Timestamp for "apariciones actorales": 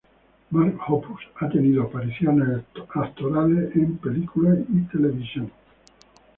1.83-3.69